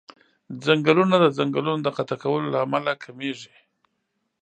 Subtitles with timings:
[0.65, 3.55] ځنګلونه د ځنګلونو د قطع کولو له امله کميږي.